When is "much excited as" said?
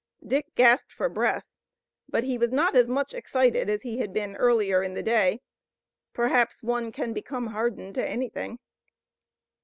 2.89-3.83